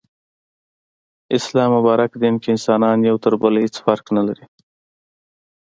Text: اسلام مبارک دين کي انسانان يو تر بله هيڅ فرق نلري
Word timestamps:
اسلام 1.37 1.69
مبارک 1.77 2.11
دين 2.21 2.35
کي 2.41 2.47
انسانان 2.55 2.97
يو 3.09 3.15
تر 3.23 3.33
بله 3.41 3.57
هيڅ 3.63 3.75
فرق 3.85 4.05
نلري 4.17 4.45